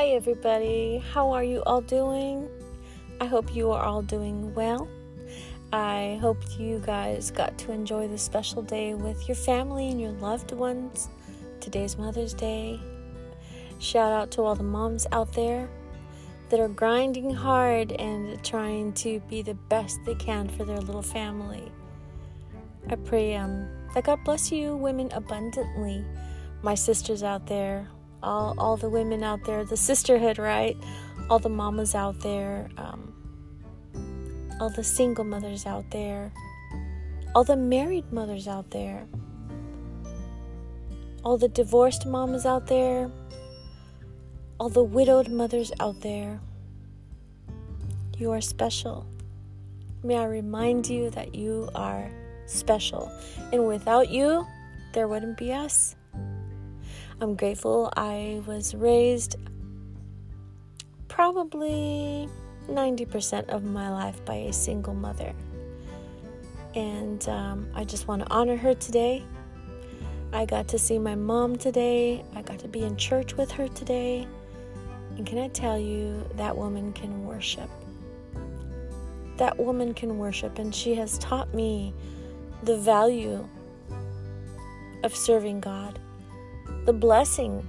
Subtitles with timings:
[0.00, 1.04] Hi, everybody.
[1.12, 2.48] How are you all doing?
[3.20, 4.88] I hope you are all doing well.
[5.74, 10.12] I hope you guys got to enjoy this special day with your family and your
[10.12, 11.10] loved ones.
[11.60, 12.80] Today's Mother's Day.
[13.78, 15.68] Shout out to all the moms out there
[16.48, 21.02] that are grinding hard and trying to be the best they can for their little
[21.02, 21.70] family.
[22.88, 26.02] I pray um, that God bless you, women, abundantly.
[26.62, 27.86] My sisters out there,
[28.22, 30.76] all, all the women out there, the sisterhood, right?
[31.28, 33.14] All the mamas out there, um,
[34.60, 36.32] all the single mothers out there,
[37.34, 39.06] all the married mothers out there,
[41.24, 43.10] all the divorced mamas out there,
[44.58, 46.40] all the widowed mothers out there.
[48.18, 49.06] You are special.
[50.02, 52.10] May I remind you that you are
[52.46, 53.10] special.
[53.52, 54.46] And without you,
[54.92, 55.94] there wouldn't be us.
[57.22, 59.36] I'm grateful I was raised
[61.08, 62.30] probably
[62.66, 65.34] 90% of my life by a single mother.
[66.74, 69.22] And um, I just want to honor her today.
[70.32, 72.24] I got to see my mom today.
[72.34, 74.26] I got to be in church with her today.
[75.18, 77.68] And can I tell you, that woman can worship.
[79.36, 81.92] That woman can worship, and she has taught me
[82.62, 83.46] the value
[85.02, 85.98] of serving God,
[86.86, 87.66] the blessing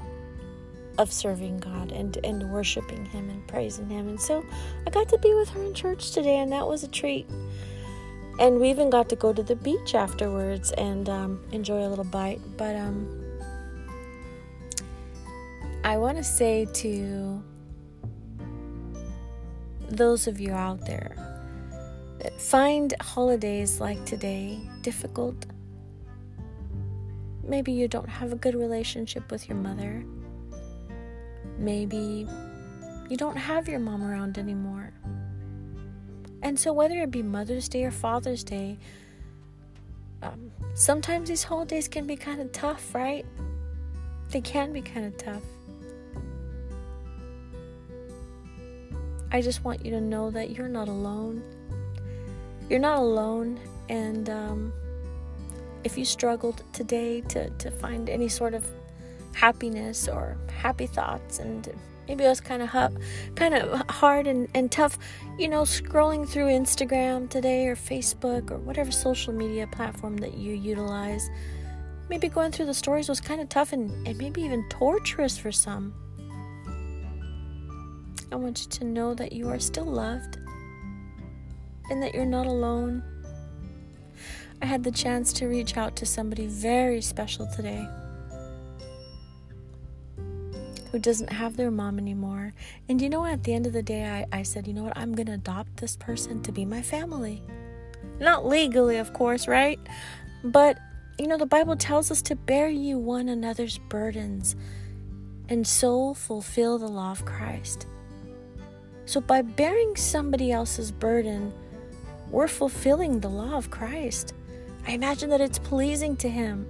[0.97, 4.07] of serving God and, and worshiping Him and praising Him.
[4.07, 4.45] And so
[4.85, 7.27] I got to be with her in church today, and that was a treat.
[8.39, 12.05] And we even got to go to the beach afterwards and um, enjoy a little
[12.05, 12.41] bite.
[12.57, 13.21] But um,
[15.83, 17.43] I want to say to
[19.89, 21.31] those of you out there
[22.37, 25.45] find holidays like today difficult.
[27.51, 30.05] Maybe you don't have a good relationship with your mother.
[31.57, 32.25] Maybe
[33.09, 34.93] you don't have your mom around anymore.
[36.41, 38.79] And so, whether it be Mother's Day or Father's Day,
[40.21, 43.25] um, sometimes these holidays can be kind of tough, right?
[44.29, 45.43] They can be kind of tough.
[49.29, 51.43] I just want you to know that you're not alone.
[52.69, 53.59] You're not alone,
[53.89, 54.71] and um,
[55.83, 58.65] if you struggled today to, to find any sort of
[59.33, 61.67] happiness or happy thoughts, and
[62.07, 62.97] maybe it was kind of hu-
[63.35, 64.97] kind of hard and, and tough,
[65.37, 70.53] you know, scrolling through Instagram today or Facebook or whatever social media platform that you
[70.53, 71.29] utilize,
[72.09, 75.51] maybe going through the stories was kind of tough and, and maybe even torturous for
[75.51, 75.93] some.
[78.31, 80.37] I want you to know that you are still loved
[81.89, 83.03] and that you're not alone.
[84.61, 87.87] I had the chance to reach out to somebody very special today
[90.91, 92.53] who doesn't have their mom anymore.
[92.89, 93.31] And you know what?
[93.31, 94.97] At the end of the day, I, I said, you know what?
[94.97, 97.41] I'm going to adopt this person to be my family.
[98.19, 99.79] Not legally, of course, right?
[100.43, 100.77] But,
[101.17, 104.55] you know, the Bible tells us to bear you one another's burdens
[105.47, 107.87] and so fulfill the law of Christ.
[109.05, 111.53] So, by bearing somebody else's burden,
[112.29, 114.33] we're fulfilling the law of Christ.
[114.87, 116.65] I imagine that it's pleasing to Him,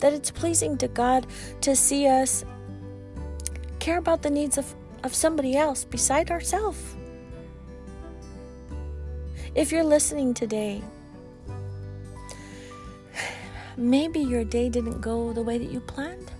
[0.00, 1.26] that it's pleasing to God
[1.62, 2.44] to see us
[3.78, 4.74] care about the needs of,
[5.04, 6.96] of somebody else beside ourselves.
[9.54, 10.82] If you're listening today,
[13.76, 16.30] maybe your day didn't go the way that you planned.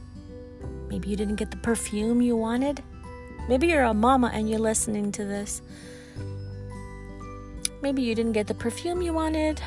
[0.88, 2.82] Maybe you didn't get the perfume you wanted.
[3.48, 5.62] Maybe you're a mama and you're listening to this.
[7.82, 9.60] Maybe you didn't get the perfume you wanted,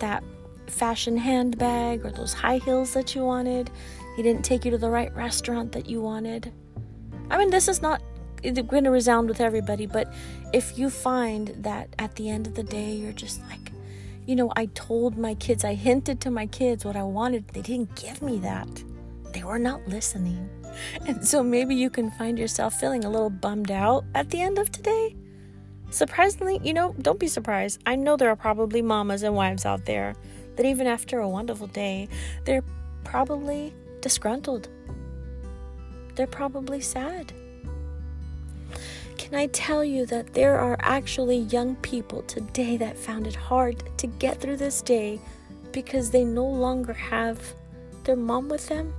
[0.00, 0.22] that
[0.66, 3.70] fashion handbag, or those high heels that you wanted.
[4.16, 6.52] He didn't take you to the right restaurant that you wanted.
[7.30, 8.02] I mean, this is not
[8.42, 10.12] going to resound with everybody, but
[10.52, 13.72] if you find that at the end of the day, you're just like,
[14.26, 17.62] you know, I told my kids, I hinted to my kids what I wanted, they
[17.62, 18.84] didn't give me that.
[19.32, 20.48] They were not listening.
[21.06, 24.58] And so maybe you can find yourself feeling a little bummed out at the end
[24.58, 25.14] of today.
[25.90, 27.80] Surprisingly, you know, don't be surprised.
[27.86, 30.14] I know there are probably mamas and wives out there
[30.56, 32.08] that even after a wonderful day,
[32.44, 32.64] they're
[33.04, 34.68] probably disgruntled.
[36.14, 37.32] They're probably sad.
[39.16, 43.82] Can I tell you that there are actually young people today that found it hard
[43.98, 45.20] to get through this day
[45.72, 47.54] because they no longer have
[48.04, 48.94] their mom with them?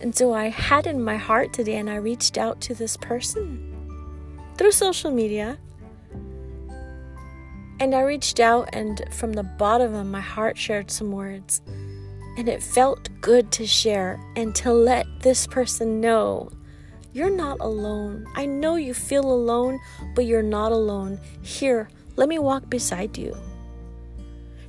[0.00, 3.71] And so I had in my heart today and I reached out to this person
[4.56, 5.58] through social media.
[7.80, 11.62] And I reached out and from the bottom of my heart shared some words.
[12.38, 16.50] And it felt good to share and to let this person know
[17.12, 18.26] You're not alone.
[18.36, 19.78] I know you feel alone,
[20.14, 21.20] but you're not alone.
[21.42, 23.36] Here, let me walk beside you.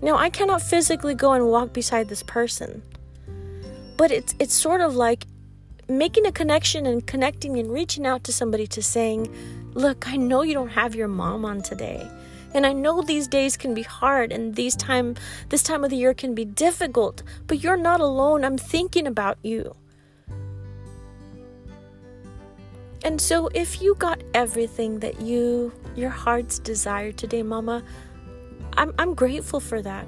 [0.02, 2.84] Now, I cannot physically go and walk beside this person,
[3.96, 5.26] but it's it's sort of like
[5.88, 9.34] making a connection and connecting and reaching out to somebody to saying,
[9.74, 12.10] "Look, I know you don't have your mom on today."
[12.54, 15.16] And I know these days can be hard and these time
[15.50, 18.46] this time of the year can be difficult, but you're not alone.
[18.46, 19.76] I'm thinking about you.
[23.04, 27.84] And so if you got everything that you your heart's desire today, mama,
[28.78, 30.08] I'm I'm grateful for that.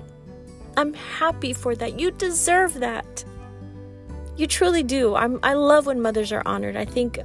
[0.77, 1.99] I'm happy for that.
[1.99, 3.25] You deserve that.
[4.37, 5.15] You truly do.
[5.15, 6.77] I'm I love when mothers are honored.
[6.77, 7.19] I think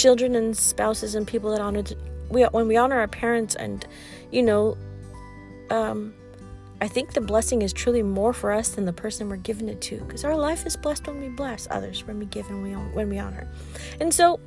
[0.00, 1.82] children and spouses and people that honor
[2.30, 3.86] we when we honor our parents and
[4.30, 4.76] you know
[5.70, 6.14] um
[6.82, 9.82] I think the blessing is truly more for us than the person we're giving it
[9.82, 12.70] to because our life is blessed when we bless others, when we give and we
[12.70, 13.46] when we honor.
[14.00, 14.40] And so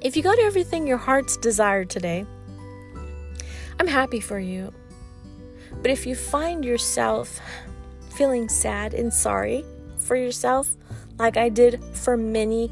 [0.00, 2.24] if you got everything your heart's desired today,
[3.80, 4.72] I'm happy for you.
[5.80, 7.40] But if you find yourself
[8.10, 9.64] feeling sad and sorry
[9.98, 10.76] for yourself,
[11.18, 12.70] like I did for many,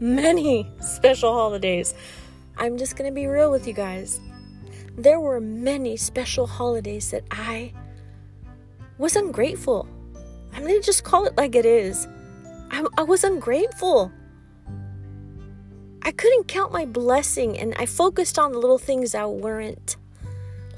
[0.00, 1.94] many special holidays,
[2.56, 4.20] I'm just going to be real with you guys.
[4.96, 7.72] There were many special holidays that I
[8.98, 9.88] was ungrateful.
[10.52, 12.08] I'm going to just call it like it is.
[12.70, 14.12] I, I was ungrateful.
[16.02, 19.96] I couldn't count my blessing and I focused on the little things that weren't.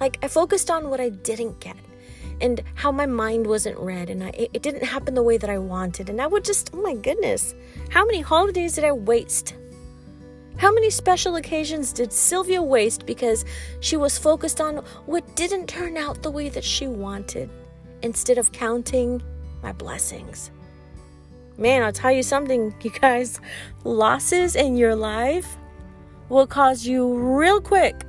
[0.00, 1.76] Like, I focused on what I didn't get
[2.40, 5.50] and how my mind wasn't read and I, it, it didn't happen the way that
[5.50, 6.08] I wanted.
[6.08, 7.54] And I would just, oh my goodness,
[7.90, 9.56] how many holidays did I waste?
[10.56, 13.44] How many special occasions did Sylvia waste because
[13.80, 14.76] she was focused on
[15.06, 17.50] what didn't turn out the way that she wanted
[18.02, 19.20] instead of counting
[19.62, 20.52] my blessings?
[21.58, 23.40] Man, I'll tell you something, you guys.
[23.82, 25.56] Losses in your life
[26.28, 28.04] will cause you real quick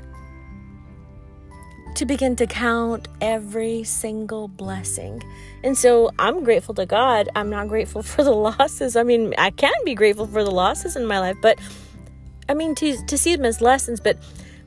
[1.95, 5.21] to begin to count every single blessing.
[5.63, 7.29] And so I'm grateful to God.
[7.35, 8.95] I'm not grateful for the losses.
[8.95, 11.59] I mean, I can be grateful for the losses in my life, but
[12.49, 14.17] I mean, to, to see them as lessons, but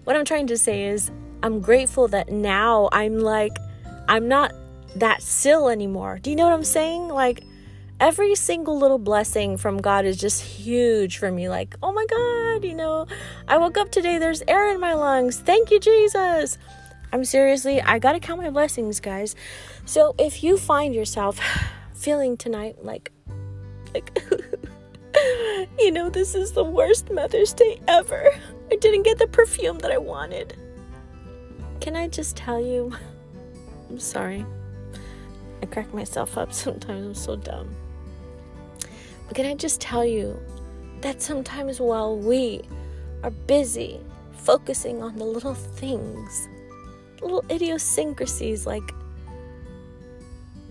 [0.05, 1.11] what I'm trying to say is,
[1.43, 3.53] I'm grateful that now I'm like,
[4.09, 4.53] I'm not
[4.97, 6.19] that still anymore.
[6.23, 7.09] Do you know what I'm saying?
[7.09, 7.43] Like,
[8.00, 11.49] every single little blessing from God is just huge for me.
[11.49, 13.06] Like, oh my God, you know,
[13.49, 15.38] I woke up today, there's air in my lungs.
[15.38, 16.59] Thank you, Jesus.
[17.14, 19.37] I'm seriously, I gotta count my blessings, guys.
[19.87, 21.38] So if you find yourself
[21.94, 23.12] feeling tonight like,
[23.94, 24.19] like,
[25.78, 28.31] you know, this is the worst Mother's Day ever.
[28.69, 30.56] I didn't get the perfume that I wanted.
[31.81, 32.93] Can I just tell you?
[33.90, 34.44] I'm sorry.
[35.62, 37.06] I crack myself up sometimes.
[37.06, 37.76] I'm so dumb.
[39.28, 40.37] But can I just tell you
[41.02, 42.62] that sometimes while we
[43.22, 44.00] are busy
[44.32, 46.49] focusing on the little things,
[47.25, 48.94] little idiosyncrasies like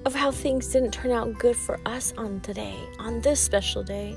[0.05, 4.15] of how things didn't turn out good for us on today, on this special day,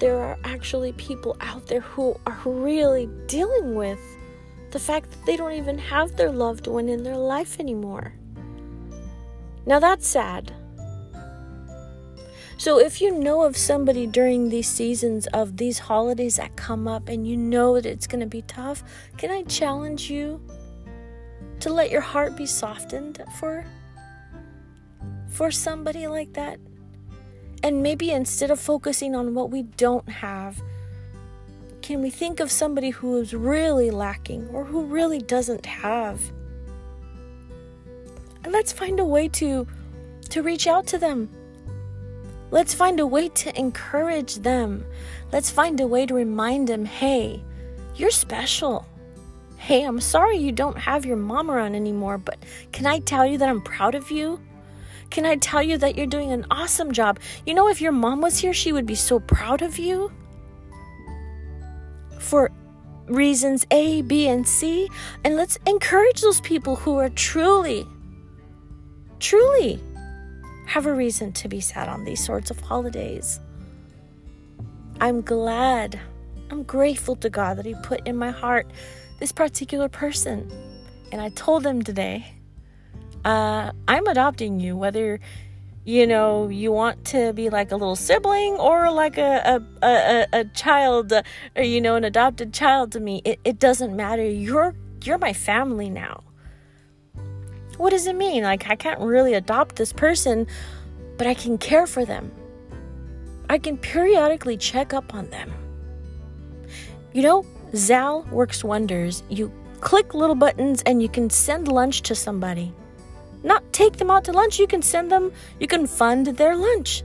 [0.00, 4.00] there are actually people out there who are really dealing with
[4.70, 8.12] the fact that they don't even have their loved one in their life anymore.
[9.66, 10.52] Now that's sad.
[12.64, 17.10] So if you know of somebody during these seasons of these holidays that come up
[17.10, 18.82] and you know that it's going to be tough,
[19.18, 20.40] can I challenge you
[21.60, 23.66] to let your heart be softened for
[25.28, 26.58] for somebody like that?
[27.62, 30.58] And maybe instead of focusing on what we don't have,
[31.82, 36.18] can we think of somebody who is really lacking or who really doesn't have?
[38.42, 39.66] And let's find a way to
[40.30, 41.28] to reach out to them.
[42.50, 44.84] Let's find a way to encourage them.
[45.32, 47.42] Let's find a way to remind them, "Hey,
[47.96, 48.86] you're special."
[49.56, 52.38] Hey, I'm sorry you don't have your mom around anymore, but
[52.70, 54.40] can I tell you that I'm proud of you?
[55.10, 57.18] Can I tell you that you're doing an awesome job?
[57.46, 60.12] You know, if your mom was here, she would be so proud of you.
[62.18, 62.50] For
[63.06, 64.88] reasons A, B, and C.
[65.24, 67.86] And let's encourage those people who are truly,
[69.18, 69.80] truly
[70.66, 73.40] have a reason to be sad on these sorts of holidays.
[75.00, 76.00] I'm glad,
[76.50, 78.66] I'm grateful to God that He put in my heart
[79.18, 80.50] this particular person.
[81.12, 82.34] And I told him today
[83.24, 85.20] uh, I'm adopting you, whether
[85.84, 90.26] you know you want to be like a little sibling or like a a, a,
[90.40, 91.12] a child
[91.56, 95.34] or you know an adopted child to me it, it doesn't matter you're you're my
[95.34, 96.22] family now
[97.78, 100.46] what does it mean like i can't really adopt this person
[101.16, 102.30] but i can care for them
[103.48, 105.52] I can periodically check up on them.
[107.12, 109.22] You know, Zelle works wonders.
[109.28, 112.72] You click little buttons and you can send lunch to somebody.
[113.42, 117.02] Not take them out to lunch, you can send them, you can fund their lunch.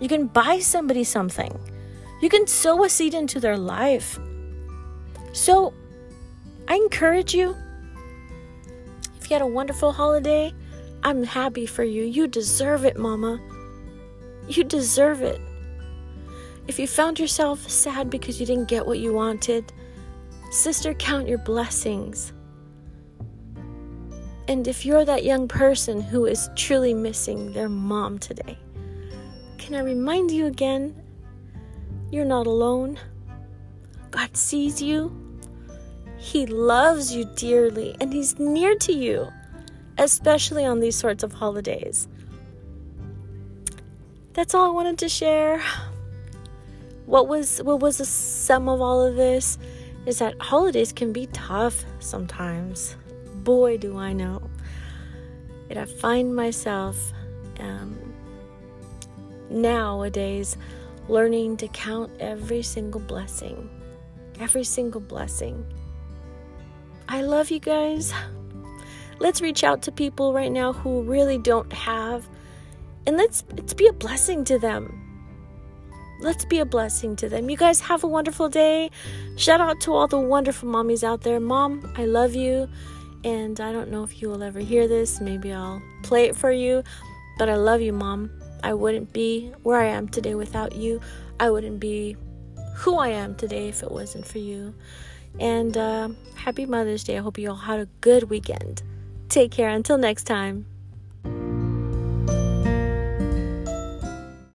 [0.00, 1.58] You can buy somebody something.
[2.20, 4.18] You can sow a seed into their life.
[5.32, 5.72] So,
[6.66, 7.56] I encourage you
[9.30, 10.52] you had a wonderful holiday,
[11.02, 12.04] I'm happy for you.
[12.04, 13.40] You deserve it, Mama.
[14.48, 15.40] You deserve it.
[16.68, 19.72] If you found yourself sad because you didn't get what you wanted,
[20.50, 22.32] sister, count your blessings.
[24.48, 28.58] And if you're that young person who is truly missing their mom today,
[29.58, 30.94] can I remind you again?
[32.10, 32.98] You're not alone.
[34.10, 35.25] God sees you.
[36.26, 39.28] He loves you dearly and He's near to you,
[39.96, 42.08] especially on these sorts of holidays.
[44.32, 45.62] That's all I wanted to share.
[47.06, 49.56] What was what was the sum of all of this
[50.04, 52.96] is that holidays can be tough sometimes.
[53.44, 54.42] Boy, do I know.
[55.70, 57.12] And I find myself
[57.60, 57.96] um,
[59.48, 60.56] nowadays
[61.08, 63.70] learning to count every single blessing.
[64.40, 65.64] Every single blessing.
[67.08, 68.12] I love you guys.
[69.18, 72.28] Let's reach out to people right now who really don't have
[73.06, 75.02] and let's let's be a blessing to them.
[76.20, 77.48] Let's be a blessing to them.
[77.48, 78.90] You guys have a wonderful day.
[79.36, 81.38] Shout out to all the wonderful mommies out there.
[81.38, 82.68] Mom, I love you.
[83.22, 85.20] And I don't know if you will ever hear this.
[85.20, 86.82] Maybe I'll play it for you.
[87.38, 88.30] But I love you, Mom.
[88.64, 91.00] I wouldn't be where I am today without you.
[91.38, 92.16] I wouldn't be
[92.76, 94.74] who I am today if it wasn't for you.
[95.38, 97.18] And uh, happy Mother's Day.
[97.18, 98.82] I hope you all had a good weekend.
[99.28, 99.68] Take care.
[99.68, 100.66] Until next time.